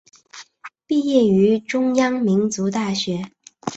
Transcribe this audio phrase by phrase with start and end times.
[0.87, 3.21] 毕业于中央民族大学。